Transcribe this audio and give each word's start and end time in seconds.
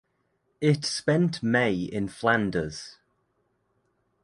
It 0.61 0.83
spent 0.83 1.43
May 1.43 1.75
in 1.75 2.07
Flanders. 2.07 2.97